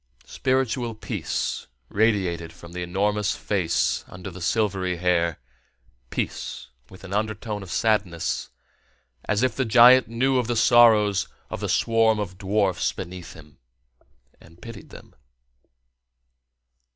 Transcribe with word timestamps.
Spiritual 0.25 0.95
peace 0.95 1.67
radiated 1.87 2.51
from 2.51 2.71
the 2.71 2.81
enormous 2.81 3.35
face 3.35 4.03
under 4.07 4.31
the 4.31 4.41
silvery 4.41 4.97
hair, 4.97 5.37
peace 6.09 6.69
with 6.89 7.03
an 7.03 7.13
undertone 7.13 7.61
of 7.61 7.69
sadness, 7.69 8.49
as 9.25 9.43
if 9.43 9.55
the 9.55 9.63
giant 9.63 10.07
knew 10.07 10.39
of 10.39 10.47
the 10.47 10.55
sorrows 10.55 11.27
of 11.51 11.59
the 11.59 11.69
swarm 11.69 12.19
of 12.19 12.39
dwarfs 12.39 12.91
beneath 12.93 13.33
him, 13.33 13.59
and 14.39 14.59
pitied 14.59 14.89
them. 14.89 15.13